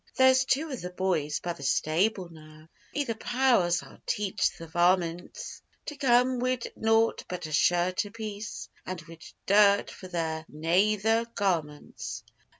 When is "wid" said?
6.39-6.73, 9.03-9.23